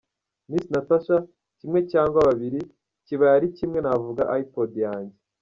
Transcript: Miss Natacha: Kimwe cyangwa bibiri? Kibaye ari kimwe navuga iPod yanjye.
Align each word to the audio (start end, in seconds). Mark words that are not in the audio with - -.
Miss 0.49 0.65
Natacha: 0.73 1.17
Kimwe 1.59 1.79
cyangwa 1.91 2.19
bibiri? 2.39 2.61
Kibaye 3.05 3.33
ari 3.37 3.47
kimwe 3.57 3.79
navuga 3.81 4.21
iPod 4.41 4.71
yanjye. 4.85 5.15